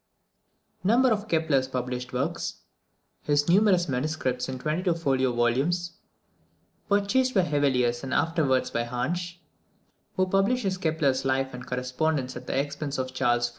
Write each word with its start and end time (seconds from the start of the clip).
_Number 0.83 1.11
of 1.11 1.27
Kepler's 1.27 1.67
published 1.67 2.11
Works 2.11 2.61
His 3.21 3.47
numerous 3.47 3.87
Manuscripts 3.87 4.49
in 4.49 4.57
22 4.57 4.95
folio 4.95 5.31
volumes 5.31 5.99
Purchased 6.89 7.35
by 7.35 7.41
Hevelius, 7.41 8.03
and 8.03 8.11
afterwards 8.11 8.71
by 8.71 8.81
Hansch 8.81 9.37
Who 10.15 10.25
publishes 10.25 10.79
Kepler's 10.79 11.23
Life 11.23 11.53
and 11.53 11.67
Correspondence 11.67 12.35
at 12.35 12.47
the 12.47 12.59
expense 12.59 12.97
of 12.97 13.13
Charles 13.13 13.49
VI. 13.49 13.49